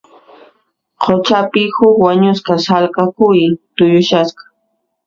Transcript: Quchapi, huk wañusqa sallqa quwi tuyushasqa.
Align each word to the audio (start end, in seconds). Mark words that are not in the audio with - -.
Quchapi, 1.01 1.63
huk 1.75 1.95
wañusqa 2.05 2.53
sallqa 2.65 3.03
quwi 3.15 3.41
tuyushasqa. 3.75 4.43